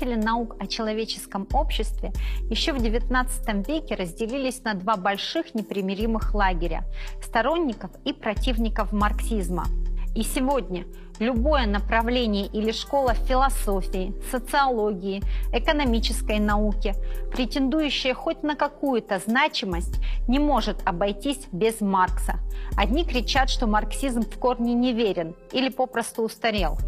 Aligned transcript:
представители 0.00 0.14
наук 0.14 0.56
о 0.58 0.66
человеческом 0.66 1.46
обществе 1.52 2.12
еще 2.48 2.72
в 2.72 2.76
XIX 2.76 3.66
веке 3.66 3.94
разделились 3.94 4.64
на 4.64 4.74
два 4.74 4.96
больших 4.96 5.54
непримиримых 5.54 6.34
лагеря– 6.34 6.84
сторонников 7.22 7.90
и 8.04 8.12
противников 8.12 8.92
марксизма. 8.92 9.66
И 10.14 10.22
сегодня 10.22 10.86
любое 11.20 11.66
направление 11.66 12.46
или 12.46 12.72
школа 12.72 13.14
философии, 13.14 14.12
социологии, 14.30 15.22
экономической 15.52 16.38
науки, 16.38 16.94
претендующая 17.30 18.14
хоть 18.14 18.42
на 18.42 18.56
какую-то 18.56 19.18
значимость, 19.18 20.00
не 20.28 20.38
может 20.38 20.76
обойтись 20.86 21.46
без 21.52 21.80
Маркса. 21.80 22.40
Одни 22.76 23.04
кричат, 23.04 23.50
что 23.50 23.66
марксизм 23.66 24.22
в 24.22 24.38
корне 24.38 24.74
неверен 24.74 25.34
или 25.52 25.68
попросту 25.68 26.22
устарел. 26.22 26.78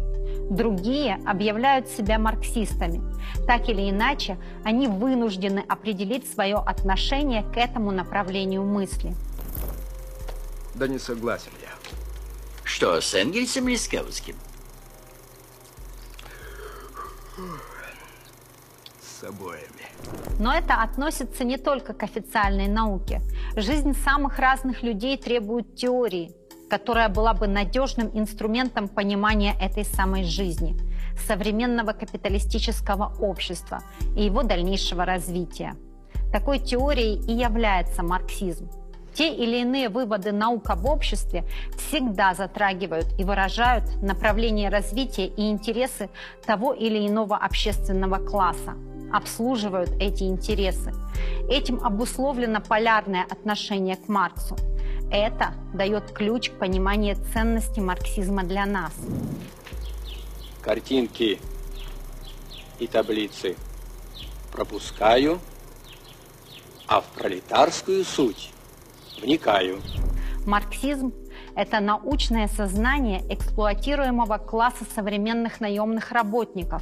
Другие 0.49 1.19
объявляют 1.25 1.87
себя 1.87 2.19
марксистами. 2.19 3.01
Так 3.47 3.69
или 3.69 3.89
иначе, 3.89 4.37
они 4.63 4.87
вынуждены 4.87 5.63
определить 5.67 6.31
свое 6.31 6.57
отношение 6.57 7.43
к 7.43 7.57
этому 7.57 7.91
направлению 7.91 8.63
мысли. 8.63 9.15
Да 10.75 10.87
не 10.87 10.99
согласен 10.99 11.51
я. 11.61 11.69
Что, 12.63 12.99
с 12.99 13.13
Энгельсом 13.13 13.67
или 13.67 13.75
с 13.75 13.87
Кевским? 13.87 14.35
С 19.01 19.23
обоими. 19.23 19.63
Но 20.39 20.53
это 20.53 20.75
относится 20.81 21.43
не 21.43 21.57
только 21.57 21.93
к 21.93 22.03
официальной 22.03 22.67
науке. 22.67 23.21
Жизнь 23.55 23.93
самых 23.93 24.39
разных 24.39 24.83
людей 24.83 25.17
требует 25.17 25.75
теории, 25.75 26.35
которая 26.69 27.09
была 27.09 27.33
бы 27.33 27.47
надежным 27.47 28.09
инструментом 28.13 28.87
понимания 28.87 29.55
этой 29.59 29.85
самой 29.85 30.23
жизни, 30.23 30.75
современного 31.27 31.93
капиталистического 31.93 33.13
общества 33.19 33.81
и 34.15 34.25
его 34.25 34.43
дальнейшего 34.43 35.05
развития. 35.05 35.75
Такой 36.31 36.59
теорией 36.59 37.21
и 37.27 37.33
является 37.33 38.03
марксизм. 38.03 38.69
Те 39.13 39.31
или 39.31 39.61
иные 39.61 39.89
выводы 39.89 40.31
наук 40.31 40.69
об 40.71 40.85
обществе 40.85 41.45
всегда 41.77 42.33
затрагивают 42.33 43.07
и 43.19 43.23
выражают 43.23 44.01
направление 44.01 44.69
развития 44.69 45.27
и 45.27 45.51
интересы 45.51 46.09
того 46.45 46.73
или 46.73 47.07
иного 47.07 47.37
общественного 47.37 48.17
класса, 48.17 48.73
обслуживают 49.13 49.91
эти 49.99 50.23
интересы. 50.23 50.91
Этим 51.47 51.79
обусловлено 51.83 52.59
полярное 52.59 53.25
отношение 53.29 53.95
к 53.95 54.07
Марксу. 54.07 54.57
Это 55.13 55.53
дает 55.75 56.11
ключ 56.11 56.49
к 56.49 56.53
пониманию 56.53 57.15
ценности 57.33 57.79
марксизма 57.79 58.43
для 58.43 58.65
нас. 58.65 58.93
Картинки 60.59 61.39
и 62.79 62.87
таблицы 62.87 63.55
пропускаю, 64.51 65.39
а 66.87 66.99
в 66.99 67.05
пролетарскую 67.09 68.03
суть 68.03 68.49
Вникаю. 69.21 69.81
Марксизм– 70.47 71.13
это 71.55 71.79
научное 71.79 72.47
сознание 72.47 73.21
эксплуатируемого 73.31 74.39
класса 74.39 74.83
современных 74.95 75.61
наемных 75.61 76.11
работников, 76.11 76.81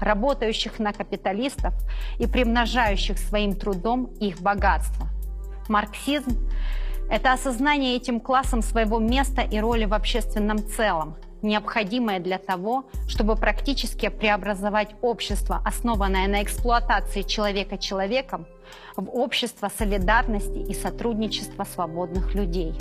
работающих 0.00 0.78
на 0.78 0.92
капиталистов 0.92 1.74
и 2.20 2.28
примножающих 2.28 3.18
своим 3.18 3.56
трудом 3.56 4.04
их 4.20 4.40
богатство. 4.40 5.08
Марксизм– 5.68 6.38
это 7.10 7.32
осознание 7.32 7.96
этим 7.96 8.20
классом 8.20 8.62
своего 8.62 8.98
места 8.98 9.42
и 9.42 9.60
роли 9.60 9.84
в 9.84 9.94
общественном 9.94 10.58
целом, 10.66 11.16
необходимое 11.42 12.20
для 12.20 12.38
того, 12.38 12.84
чтобы 13.06 13.36
практически 13.36 14.08
преобразовать 14.08 14.94
общество, 15.02 15.60
основанное 15.64 16.26
на 16.28 16.42
эксплуатации 16.42 17.22
человека 17.22 17.78
человеком, 17.78 18.46
в 18.96 19.10
общество 19.10 19.70
солидарности 19.76 20.58
и 20.58 20.74
сотрудничества 20.74 21.64
свободных 21.64 22.34
людей. 22.34 22.74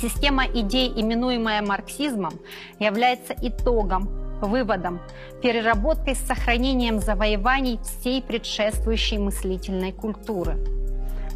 Система 0.00 0.46
идей, 0.46 0.92
именуемая 0.94 1.62
марксизмом, 1.62 2.34
является 2.78 3.34
итогом, 3.40 4.08
выводом, 4.40 5.00
переработкой 5.42 6.14
с 6.14 6.26
сохранением 6.26 7.00
завоеваний 7.00 7.78
всей 7.82 8.22
предшествующей 8.22 9.18
мыслительной 9.18 9.92
культуры. 9.92 10.56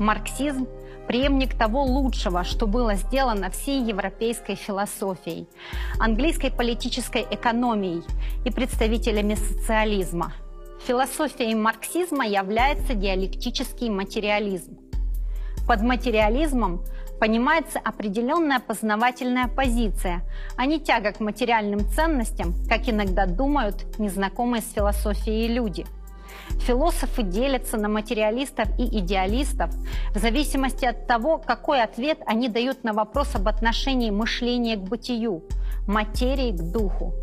Марксизм 0.01 0.67
преемник 1.07 1.55
того 1.55 1.83
лучшего, 1.83 2.43
что 2.43 2.67
было 2.67 2.95
сделано 2.95 3.51
всей 3.51 3.85
европейской 3.85 4.55
философией, 4.55 5.47
английской 5.99 6.51
политической 6.51 7.27
экономией 7.31 8.03
и 8.47 8.51
представителями 8.51 9.35
социализма. 9.35 10.33
Философией 10.87 11.55
марксизма 11.55 12.27
является 12.27 12.95
диалектический 12.95 13.91
материализм. 13.91 14.79
Под 15.69 15.83
материализмом 15.83 16.83
понимается 17.21 17.79
определенная 17.79 18.61
познавательная 18.61 19.49
позиция, 19.49 20.23
а 20.57 20.65
не 20.65 20.81
тяга 20.81 21.13
к 21.13 21.21
материальным 21.21 21.81
ценностям, 21.81 22.55
как 22.71 22.89
иногда 22.89 23.27
думают 23.27 23.99
незнакомые 23.99 24.63
с 24.63 24.73
философией 24.73 25.49
люди– 25.49 25.85
Философы 26.61 27.23
делятся 27.23 27.77
на 27.77 27.89
материалистов 27.89 28.69
и 28.79 28.99
идеалистов 28.99 29.71
в 30.15 30.19
зависимости 30.19 30.85
от 30.85 31.07
того, 31.07 31.39
какой 31.39 31.83
ответ 31.83 32.19
они 32.27 32.49
дают 32.49 32.85
на 32.85 32.93
вопрос 32.93 33.35
об 33.35 33.49
отношении 33.49 34.11
мышления 34.11 34.77
к 34.77 34.81
бытию, 34.81 35.43
материи 35.87 36.53
к 36.53 36.61
духу. 36.61 37.15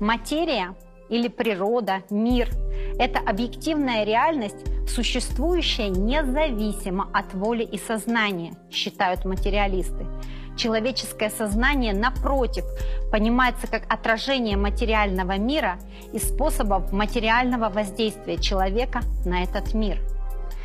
Материя 0.00 0.74
или 1.08 1.28
природа, 1.28 2.02
мир– 2.10 2.48
это 2.98 3.18
объективная 3.18 4.04
реальность, 4.04 4.64
существующая 4.88 5.88
независимо 5.88 7.08
от 7.12 7.34
воли 7.34 7.64
и 7.64 7.78
сознания, 7.78 8.54
считают 8.70 9.24
материалисты. 9.24 10.06
Человеческое 10.56 11.30
сознание, 11.30 11.94
напротив, 11.94 12.64
понимается 13.10 13.66
как 13.66 13.82
отражение 13.88 14.56
материального 14.56 15.38
мира 15.38 15.78
и 16.12 16.18
способов 16.18 16.92
материального 16.92 17.68
воздействия 17.68 18.36
человека 18.36 19.00
на 19.24 19.42
этот 19.42 19.74
мир. 19.74 19.98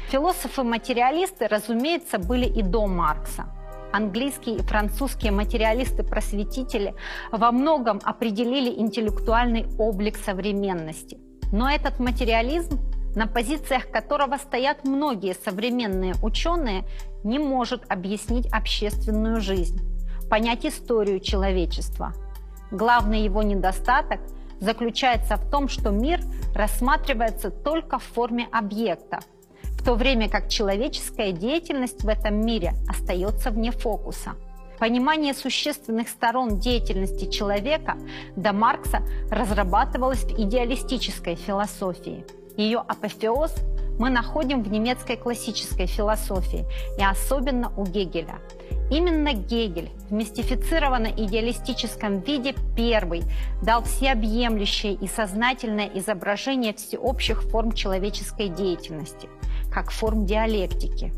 Философы-материалисты, 0.10 1.48
разумеется, 1.48 2.20
были 2.20 2.46
и 2.46 2.62
до 2.62 2.88
Маркса. 2.88 3.46
Английские 3.92 4.58
и 4.58 4.62
французские 4.62 5.32
материалисты-просветители 5.32 6.94
во 7.32 7.52
многом 7.52 8.02
определили 8.04 8.70
интеллектуальный 8.70 9.66
облик 9.80 10.18
современности. 10.18 11.18
Но 11.52 11.70
этот 11.70 12.00
материализм 12.00 12.80
на 13.16 13.28
позициях 13.28 13.90
которого 13.90 14.38
стоят 14.38 14.84
многие 14.84 15.34
современные 15.34 16.14
ученые, 16.22 16.84
не 17.26 17.40
может 17.40 17.84
объяснить 17.90 18.48
общественную 18.54 19.42
жизнь, 19.42 19.82
понять 20.30 20.66
историю 20.66 21.20
человечества. 21.20 22.14
Главный 22.72 23.24
его 23.24 23.44
недостаток 23.44 24.22
заключается 24.60 25.36
в 25.36 25.50
том, 25.50 25.68
что 25.68 25.90
мир 25.90 26.22
рассматривается 26.54 27.50
только 27.50 28.00
в 28.00 28.04
форме 28.04 28.48
объекта, 28.52 29.20
в 29.64 29.84
то 29.84 29.96
время 29.96 30.30
как 30.30 30.48
человеческая 30.50 31.32
деятельность 31.32 32.04
в 32.04 32.08
этом 32.08 32.46
мире 32.46 32.74
остается 32.88 33.50
вне 33.50 33.72
фокуса. 33.72 34.36
Понимание 34.80 35.34
существенных 35.34 36.10
сторон 36.10 36.60
деятельности 36.60 37.30
человека 37.30 37.98
до 38.36 38.54
Маркса 38.54 39.02
разрабатывалось 39.32 40.24
в 40.24 40.40
идеалистической 40.40 41.36
философии– 41.36 42.26
ее 42.58 42.80
апофеоз 42.80 43.54
мы 44.00 44.10
находим 44.10 44.64
в 44.64 44.72
немецкой 44.72 45.18
классической 45.18 45.88
философии 45.88 46.66
и 46.98 47.04
особенно 47.04 47.74
у 47.78 47.86
Гегеля. 47.86 48.40
Именно 48.92 49.34
Гегель 49.34 49.90
в 50.10 50.14
мистифицированно-идеалистическом 50.14 52.22
виде 52.22 52.54
первый 52.76 53.24
дал 53.64 53.84
всеобъемлющее 53.84 54.94
и 54.94 55.08
сознательное 55.08 55.90
изображение 55.96 56.74
всеобщих 56.74 57.42
форм 57.44 57.72
человеческой 57.72 58.50
деятельности, 58.50 59.30
как 59.72 59.92
форм 59.92 60.26
диалектики. 60.26 61.14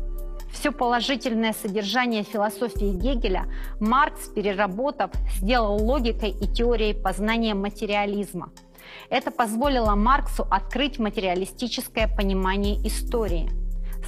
Все 0.50 0.72
положительное 0.72 1.52
содержание 1.52 2.22
философии 2.22 2.90
Гегеля 2.90 3.46
Маркс, 3.80 4.28
переработав, 4.28 5.10
сделал 5.36 5.76
логикой 5.76 6.30
и 6.30 6.46
теорией 6.46 6.94
познания 6.94 7.54
материализма– 7.54 8.50
это 9.10 9.30
позволило 9.30 9.94
Марксу 9.94 10.46
открыть 10.50 10.98
материалистическое 10.98 12.08
понимание 12.08 12.76
истории. 12.86 13.50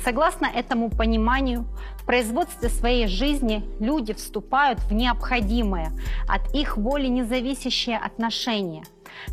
Согласно 0.05 0.47
этому 0.47 0.89
пониманию, 0.89 1.67
в 1.99 2.07
производстве 2.07 2.69
своей 2.69 3.07
жизни 3.07 3.65
люди 3.81 4.15
вступают 4.15 4.81
в 4.81 4.93
необходимое, 4.93 5.93
от 6.29 6.55
их 6.55 6.77
воли 6.77 7.07
независящее 7.07 7.99
отношение, 7.99 8.85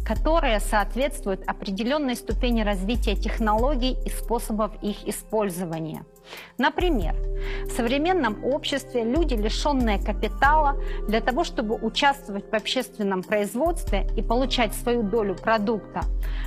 которые 0.06 0.60
соответствуют 0.60 1.42
определенной 1.48 2.16
ступени 2.16 2.62
развития 2.62 3.16
технологий 3.16 3.98
и 4.06 4.10
способов 4.10 4.72
их 4.82 5.08
использования. 5.08 6.06
Например, 6.58 7.16
в 7.66 7.72
современном 7.72 8.44
обществе 8.44 9.04
люди, 9.04 9.34
лишенные 9.34 10.00
капитала, 10.00 10.78
для 11.08 11.22
того, 11.22 11.44
чтобы 11.44 11.76
участвовать 11.76 12.52
в 12.52 12.54
общественном 12.54 13.24
производстве 13.24 14.08
и 14.16 14.22
получать 14.22 14.74
свою 14.74 15.04
долю 15.04 15.36
продукта, 15.36 16.02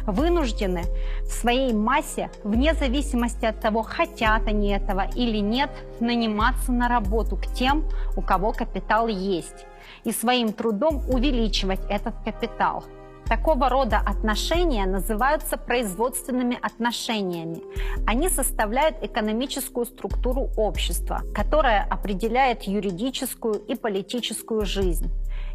вынуждены 0.06 0.82
в 1.22 1.28
своей 1.28 1.72
массе, 1.72 2.30
вне 2.44 2.74
зависимости 2.74 3.44
от 3.44 3.60
того, 3.60 3.82
хотят 3.82 4.46
они 4.46 4.70
этого 4.70 5.06
или 5.14 5.38
нет, 5.38 5.70
наниматься 6.00 6.72
на 6.72 6.88
работу 6.88 7.36
к 7.36 7.46
тем, 7.54 7.84
у 8.16 8.22
кого 8.22 8.52
капитал 8.52 9.08
есть, 9.08 9.66
и 10.04 10.12
своим 10.12 10.52
трудом 10.52 11.02
увеличивать 11.08 11.80
этот 11.88 12.14
капитал– 12.24 12.84
Такого 13.30 13.68
рода 13.68 13.98
отношения 13.98 14.86
называются 14.86 15.56
производственными 15.56 16.58
отношениями. 16.60 17.62
Они 18.04 18.28
составляют 18.28 18.96
экономическую 19.04 19.86
структуру 19.86 20.50
общества, 20.56 21.22
которая 21.32 21.86
определяет 21.88 22.64
юридическую 22.64 23.54
и 23.54 23.76
политическую 23.76 24.66
жизнь 24.66 25.12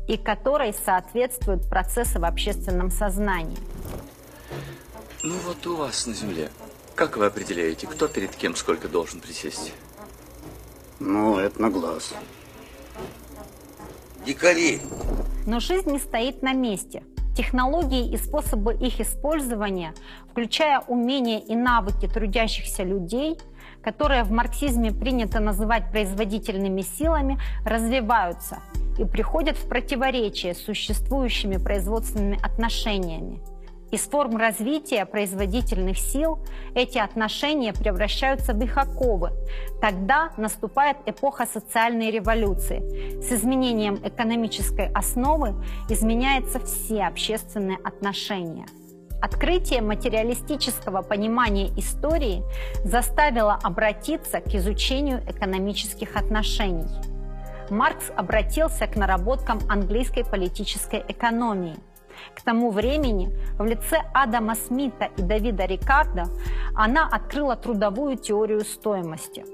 и 0.07 0.15
которой 0.15 0.73
соответствуют 0.73 1.69
процессы 1.69 2.17
в 2.17 2.23
общественном 2.23 2.91
сознании. 2.91 3.57
Ну 5.21 5.35
вот 5.45 5.67
у 5.67 5.75
вас 5.75 6.07
на 6.07 6.13
Земле, 6.13 6.51
как 6.95 7.17
вы 7.17 7.25
определяете, 7.25 7.87
кто 7.87 8.07
перед 8.07 8.33
кем 8.37 8.55
сколько 8.55 8.87
должен 8.87 9.19
присесть? 9.19 9.73
Ну, 11.01 11.37
это 11.37 11.61
на 11.61 11.69
глаз. 11.69 12.13
Дикари! 14.25 14.79
Но 15.45 15.59
жизнь 15.59 15.91
не 15.91 15.99
стоит 15.99 16.41
на 16.41 16.53
месте– 16.53 17.03
Технологии 17.35 18.09
и 18.11 18.17
способы 18.17 18.73
их 18.73 19.01
использования, 19.01 19.93
включая 20.31 20.79
умения 20.79 21.39
и 21.39 21.53
навыки 21.53 22.07
трудящихся 22.07 22.83
людей, 22.83 23.37
которые 23.83 24.23
в 24.23 24.31
марксизме 24.31 24.91
принято 24.91 25.41
называть 25.41 25.91
производительными 25.91 26.81
силами, 26.81 27.37
развиваются 27.65 28.59
и 28.97 29.03
приходят 29.03 29.57
в 29.57 29.67
противоречие 29.67 30.53
с 30.53 30.63
существующими 30.63 31.57
производственными 31.57 32.39
отношениями. 32.41 33.54
Из 33.91 34.01
форм 34.01 34.37
развития 34.37 35.05
производительных 35.05 35.99
сил 35.99 36.39
эти 36.73 36.97
отношения 36.97 37.71
превращаются 37.71 38.53
в 38.53 38.63
их 38.63 38.77
оковы. 38.77 39.31
Тогда 39.79 40.31
наступает 40.37 40.97
эпоха 41.05 41.45
социальной 41.45 42.09
революции. 42.09 43.21
С 43.21 43.31
изменением 43.31 43.99
экономической 44.03 44.91
основы 44.91 45.53
изменяются 45.87 46.59
все 46.59 47.03
общественные 47.03 47.77
отношения. 47.83 48.65
Открытие 49.21 49.81
материалистического 49.81 51.01
понимания 51.01 51.67
истории 51.77 52.43
заставило 52.83 53.57
обратиться 53.63 54.41
к 54.41 54.53
изучению 54.55 55.21
экономических 55.29 56.15
отношений. 56.15 56.89
Маркс 57.69 58.11
обратился 58.15 58.87
к 58.87 58.95
наработкам 58.95 59.59
английской 59.69 60.23
политической 60.23 61.03
экономии– 61.07 61.75
к 62.35 62.41
тому 62.41 62.71
времени 62.71 63.31
в 63.57 63.65
лице 63.65 64.01
Адама 64.13 64.55
Смита 64.55 65.09
и 65.17 65.21
Давида 65.21 65.65
Рикардо 65.65 66.25
она 66.75 67.07
открыла 67.07 67.55
трудовую 67.55 68.17
теорию 68.17 68.61
стоимости. 68.61 69.45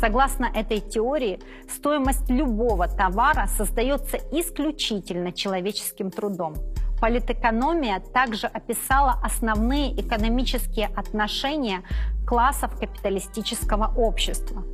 Согласно 0.00 0.46
этой 0.54 0.80
теории, 0.80 1.40
стоимость 1.68 2.30
любого 2.30 2.86
товара 2.88 3.46
создается 3.46 4.18
исключительно 4.30 5.32
человеческим 5.32 6.10
трудом. 6.10 6.54
Политэкономия 7.00 8.00
также 8.00 8.46
описала 8.48 9.20
основные 9.22 9.98
экономические 10.00 10.88
отношения 10.96 11.82
классов 12.26 12.78
капиталистического 12.78 13.92
общества. 13.96 14.64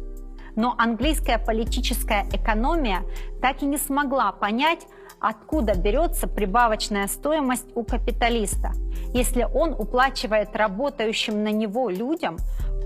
Но 0.57 0.75
английская 0.79 1.39
политическая 1.39 2.27
экономия 2.33 3.03
так 3.43 3.63
и 3.63 3.67
не 3.67 3.77
смогла 3.77 4.33
понять, 4.33 4.87
откуда 5.29 5.75
берется 5.75 6.27
прибавочная 6.27 7.09
стоимость 7.09 7.67
у 7.75 7.83
капиталиста, 7.83 8.73
если 9.15 9.49
он 9.55 9.73
уплачивает 9.73 10.55
работающим 10.55 11.43
на 11.43 11.49
него 11.49 11.89
людям 11.89 12.37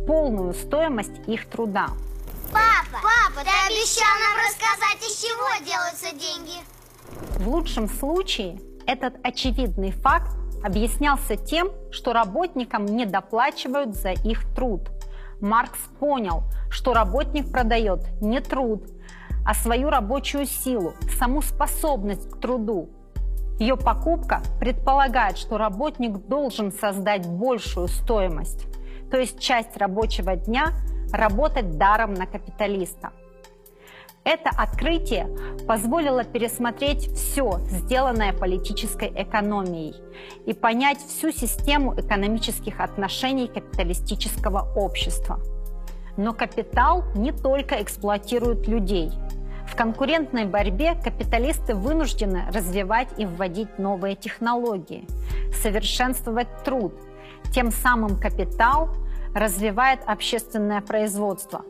полную 0.07 0.55
стоимость 0.55 1.19
их 1.27 1.47
труда. 1.47 1.89
Папа, 2.53 3.03
папа, 3.03 3.45
ты 3.45 3.51
обещал 3.67 4.15
нам 4.23 4.47
рассказать, 4.47 5.03
из 5.03 5.21
чего 5.21 5.67
делаются 5.67 6.13
деньги. 6.13 6.63
В 7.39 7.49
лучшем 7.49 7.89
случае 7.89 8.61
этот 8.87 9.15
очевидный 9.25 9.91
факт 9.91 10.31
объяснялся 10.65 11.37
тем, 11.37 11.71
что 11.91 12.13
работникам 12.13 12.87
не 12.87 13.05
доплачивают 13.05 13.97
за 13.97 14.11
их 14.13 14.45
труд. 14.55 14.89
Маркс 15.41 15.79
понял, 15.99 16.45
что 16.71 16.95
работник 16.95 17.51
продает 17.51 18.01
не 18.21 18.41
труд, 18.41 18.85
а 19.49 19.55
свою 19.55 19.89
рабочую 19.89 20.45
силу, 20.45 20.93
саму 21.19 21.41
способность 21.41 22.31
к 22.31 22.39
труду. 22.39 22.91
Ее 23.59 23.79
покупка 23.79 24.43
предполагает, 24.61 25.39
что 25.39 25.57
работник 25.57 26.19
должен 26.29 26.71
создать 26.71 27.27
большую 27.27 27.89
стоимость, 27.89 28.67
то 29.11 29.17
есть 29.17 29.41
часть 29.41 29.75
рабочего 29.79 30.37
дня 30.37 30.75
работать 31.15 31.79
даром 31.79 32.13
на 32.13 32.27
капиталиста. 32.27 33.13
Это 34.23 34.51
открытие 34.51 35.35
позволило 35.67 36.25
пересмотреть 36.25 37.11
все, 37.15 37.61
сделанное 37.71 38.35
политической 38.35 39.11
экономией, 39.17 39.95
и 40.45 40.53
понять 40.53 40.99
всю 40.99 41.33
систему 41.33 41.99
экономических 41.99 42.81
отношений 42.81 43.49
капиталистического 43.49 44.71
общества. 44.77 45.41
Но 46.19 46.35
капитал 46.35 47.05
не 47.15 47.33
только 47.33 47.81
эксплуатирует 47.81 48.69
людей– 48.69 49.11
в 49.69 49.77
конкурентной 49.77 50.47
борьбе 50.47 50.95
капиталисты 50.95 51.75
вынуждены 51.75 52.45
развивать 52.53 53.09
и 53.19 53.27
вводить 53.27 53.79
новые 53.79 54.17
технологии, 54.17 55.07
совершенствовать 55.63 56.49
труд. 56.65 56.95
Тем 57.53 57.71
самым 57.71 58.19
капитал 58.19 58.89
развивает 59.35 60.01
общественное 60.07 60.81
производство. 60.81 61.63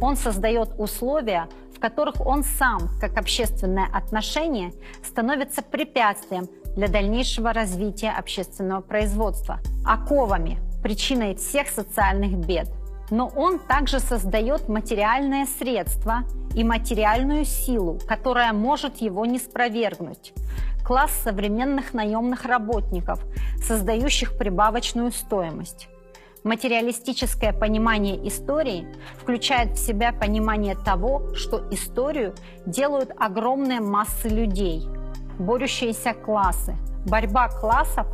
Он 0.00 0.16
создает 0.16 0.70
условия, 0.78 1.48
в 1.74 1.78
которых 1.78 2.26
он 2.26 2.42
сам, 2.42 2.90
как 3.00 3.16
общественное 3.16 3.86
отношение, 3.92 4.72
становится 5.02 5.62
препятствием 5.62 6.48
для 6.76 6.88
дальнейшего 6.88 7.52
развития 7.52 8.10
общественного 8.10 8.80
производства, 8.80 9.60
оковами, 9.86 10.58
причиной 10.82 11.36
всех 11.36 11.68
социальных 11.68 12.36
бед. 12.36 12.68
Но 13.10 13.28
он 13.28 13.58
также 13.58 14.00
создает 14.00 14.68
материальное 14.68 15.46
средство 15.46 16.24
и 16.54 16.64
материальную 16.64 17.44
силу, 17.44 17.98
которая 18.06 18.52
может 18.52 18.98
его 18.98 19.26
не 19.26 19.38
спровергнуть. 19.38 20.32
Класс 20.84 21.12
современных 21.22 21.94
наемных 21.94 22.44
работников, 22.44 23.20
создающих 23.62 24.36
прибавочную 24.36 25.12
стоимость. 25.12 25.88
Материалистическое 26.44 27.54
понимание 27.54 28.28
истории 28.28 28.86
включает 29.18 29.72
в 29.72 29.78
себя 29.78 30.12
понимание 30.12 30.74
того, 30.74 31.34
что 31.34 31.66
историю 31.70 32.34
делают 32.66 33.12
огромные 33.18 33.80
массы 33.80 34.28
людей, 34.28 34.86
борющиеся 35.38 36.12
классы. 36.12 36.76
Борьба 37.06 37.48
классов 37.48 38.06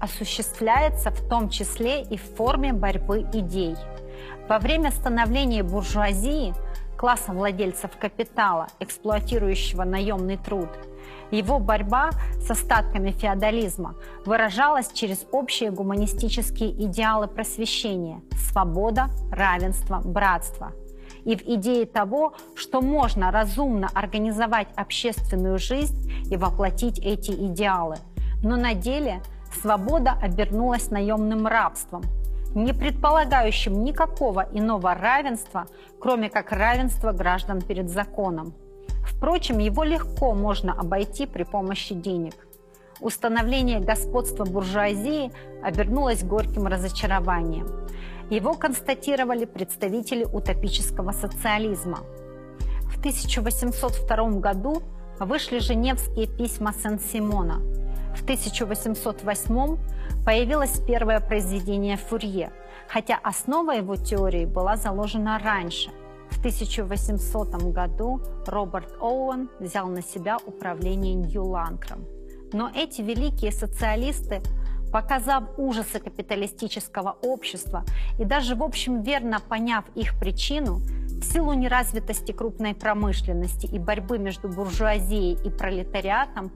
осуществляется 0.00 1.10
в 1.10 1.28
том 1.28 1.50
числе 1.50 2.02
и 2.02 2.16
в 2.16 2.22
форме 2.36 2.72
борьбы 2.72 3.26
идей. 3.34 3.76
Во 4.48 4.58
время 4.58 4.92
становления 4.92 5.62
буржуазии 5.62 6.54
класса 6.96 7.32
владельцев 7.32 7.90
капитала, 7.98 8.68
эксплуатирующего 8.78 9.82
наемный 9.82 10.36
труд. 10.36 10.68
Его 11.30 11.58
борьба 11.58 12.10
с 12.40 12.50
остатками 12.50 13.10
феодализма 13.10 13.96
выражалась 14.24 14.92
через 14.92 15.26
общие 15.32 15.70
гуманистические 15.70 16.70
идеалы 16.86 17.26
просвещения– 17.26 18.22
свобода, 18.50 19.08
равенство, 19.32 20.00
братство– 20.04 20.72
и 21.24 21.36
в 21.36 21.42
идее 21.42 21.86
того, 21.86 22.34
что 22.54 22.80
можно 22.80 23.32
разумно 23.32 23.88
организовать 23.94 24.68
общественную 24.76 25.58
жизнь 25.58 26.10
и 26.30 26.36
воплотить 26.36 27.00
эти 27.00 27.32
идеалы. 27.32 27.96
Но 28.44 28.56
на 28.56 28.74
деле 28.74 29.22
свобода 29.60 30.12
обернулась 30.22 30.90
наемным 30.90 31.48
рабством, 31.48 32.02
не 32.56 32.72
предполагающим 32.72 33.84
никакого 33.84 34.48
иного 34.52 34.94
равенства, 34.94 35.66
кроме 36.00 36.30
как 36.30 36.52
равенства 36.52 37.12
граждан 37.12 37.60
перед 37.60 37.90
законом. 37.90 38.54
Впрочем, 39.04 39.58
его 39.58 39.84
легко 39.84 40.34
можно 40.34 40.72
обойти 40.72 41.26
при 41.26 41.44
помощи 41.44 41.94
денег. 41.94 42.34
Установление 43.00 43.78
господства 43.78 44.44
буржуазии 44.46 45.30
обернулось 45.62 46.24
горьким 46.24 46.66
разочарованием. 46.66 47.68
Его 48.30 48.54
констатировали 48.54 49.44
представители 49.44 50.24
утопического 50.24 51.12
социализма. 51.12 51.98
В 52.84 52.98
1802 52.98 54.40
году 54.40 54.82
вышли 55.20 55.58
Женевские 55.58 56.26
письма 56.26 56.72
Сен-Симона, 56.72 57.60
В 58.16 58.22
1808 58.22 59.76
появилось 60.24 60.80
первое 60.86 61.20
произведение 61.20 61.96
Фурье, 61.96 62.50
хотя 62.88 63.18
основа 63.22 63.72
его 63.72 63.96
теории 63.96 64.46
была 64.46 64.76
заложена 64.76 65.38
раньше. 65.38 65.90
В 66.30 66.38
1800 66.38 67.72
году 67.72 68.20
Роберт 68.46 68.96
Оуэн 69.00 69.50
взял 69.60 69.86
на 69.88 70.02
себя 70.02 70.38
управление 70.46 71.14
Нью-Ланкром. 71.14 72.06
Но 72.52 72.70
эти 72.74 73.02
великие 73.02 73.52
социалисты 73.52 74.40
показав 74.96 75.44
ужасы 75.58 76.00
капиталистического 76.00 77.18
общества 77.22 77.84
и 78.18 78.24
даже, 78.24 78.54
в 78.54 78.62
общем, 78.62 79.02
верно 79.02 79.40
поняв 79.46 79.84
их 79.94 80.18
причину, 80.18 80.76
в 80.76 81.22
силу 81.22 81.52
неразвитости 81.52 82.32
крупной 82.32 82.74
промышленности 82.74 83.66
и 83.66 83.78
борьбы 83.78 84.18
между 84.18 84.48
буржуазией 84.48 85.36
и 85.46 85.50
пролетариатом, 85.50 86.50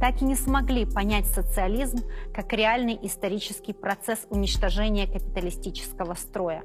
так 0.00 0.22
и 0.22 0.24
не 0.24 0.36
смогли 0.36 0.86
понять 0.86 1.26
социализм 1.26 1.98
как 2.32 2.54
реальный 2.54 2.98
исторический 3.02 3.74
процесс 3.74 4.26
уничтожения 4.30 5.06
капиталистического 5.06 6.14
строя. 6.14 6.62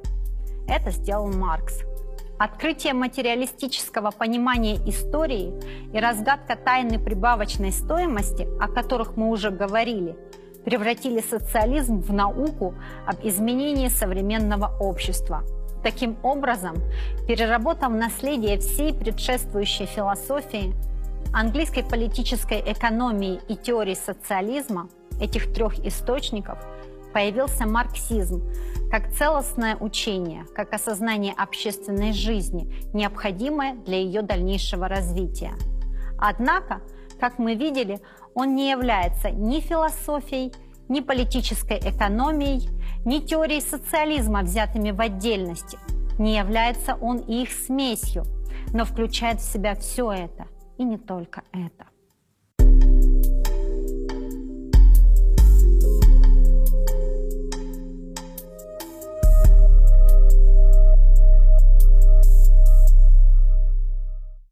Это 0.70 0.92
сделал 0.92 1.28
Маркс. 1.28 1.82
Открытие 2.40 2.94
материалистического 2.94 4.12
понимания 4.12 4.76
истории 4.88 5.52
и 5.94 6.00
разгадка 6.00 6.56
тайны 6.56 7.00
прибавочной 7.00 7.74
стоимости, 7.74 8.48
о 8.62 8.70
которых 8.70 9.18
мы 9.18 9.30
уже 9.30 9.50
говорили– 9.50 10.16
превратили 10.68 11.22
социализм 11.22 12.02
в 12.02 12.12
науку 12.12 12.76
об 13.06 13.26
изменении 13.26 13.88
современного 13.88 14.70
общества. 14.82 15.46
Таким 15.82 16.18
образом, 16.24 16.76
переработав 17.26 17.90
наследие 17.94 18.60
всей 18.60 18.94
предшествующей 18.94 19.86
философии, 19.86 20.76
английской 21.34 21.84
политической 21.84 22.60
экономии 22.60 23.40
и 23.48 23.56
теории 23.56 23.94
социализма, 23.94 24.90
этих 25.22 25.54
трех 25.54 25.80
источников, 25.86 26.58
появился 27.14 27.66
марксизм 27.66 28.44
как 28.92 29.14
целостное 29.14 29.78
учение, 29.78 30.48
как 30.54 30.74
осознание 30.74 31.34
общественной 31.38 32.12
жизни, 32.12 32.86
необходимое 32.94 33.76
для 33.76 34.00
ее 34.00 34.22
дальнейшего 34.22 34.90
развития. 34.90 35.54
Однако, 36.20 36.82
как 37.20 37.40
мы 37.40 37.56
видели, 37.56 38.00
он 38.34 38.56
не 38.56 38.70
является 38.70 39.30
ни 39.32 39.60
философией, 39.60 40.54
ни 40.90 41.02
политической 41.02 41.78
экономией, 41.80 42.70
ни 43.06 43.20
теорией 43.20 43.62
социализма, 43.62 44.42
взятыми 44.42 44.92
в 44.92 45.02
отдельности. 45.02 45.78
Не 46.20 46.38
является 46.38 46.96
он 46.96 47.18
и 47.18 47.44
их 47.44 47.52
смесью, 47.52 48.24
но 48.74 48.86
включает 48.86 49.40
в 49.40 49.52
себя 49.52 49.76
все 49.76 50.12
это, 50.12 50.48
и 50.78 50.84
не 50.84 50.98
только 50.98 51.44
это. 51.52 51.88